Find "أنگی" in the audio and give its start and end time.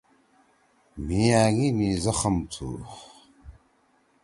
1.41-1.69